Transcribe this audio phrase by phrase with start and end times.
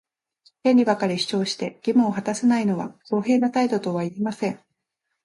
[0.63, 4.59] 権利ばかり主張して、義務を果たさないのは公平な態度とは言えません。